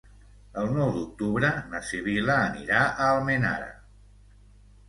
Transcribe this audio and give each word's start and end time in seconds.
El 0.61 0.71
nou 0.77 0.87
d'octubre 0.95 1.51
na 1.73 1.81
Sibil·la 1.89 2.39
anirà 2.47 2.81
a 2.89 3.11
Almenara. 3.11 3.73